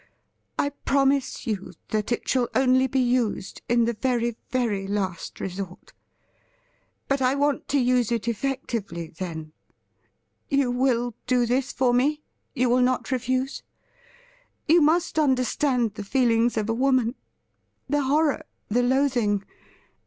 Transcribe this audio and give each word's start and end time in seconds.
I 0.57 0.69
promise 0.69 1.45
you 1.45 1.73
that 1.89 2.11
it 2.11 2.27
shall 2.27 2.49
only 2.55 2.87
be 2.87 2.99
used 2.99 3.61
in 3.69 3.85
the 3.85 3.93
very, 3.93 4.35
very 4.49 4.87
last 4.87 5.39
resort; 5.39 5.93
but 7.07 7.21
I 7.21 7.35
want 7.35 7.67
to 7.67 7.77
use 7.77 8.11
it 8.11 8.27
effectively 8.27 9.09
then. 9.09 9.53
You 10.49 10.71
will 10.71 11.13
do 11.27 11.45
this 11.45 11.71
for 11.71 11.93
me— 11.93 12.23
you 12.55 12.67
will 12.67 12.81
not 12.81 13.11
refuse? 13.11 13.61
You 14.67 14.81
must 14.81 15.19
understand 15.19 15.93
the 15.93 16.03
feelings 16.03 16.57
of 16.57 16.67
a 16.67 16.73
woman— 16.73 17.13
^the 17.93 18.01
horror, 18.07 18.47
the 18.69 18.81
loathing 18.81 19.43